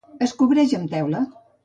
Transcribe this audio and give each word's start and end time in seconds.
Es 0.27 0.31
cobreix 0.39 0.73
amb 0.77 0.91
teula. 0.95 1.21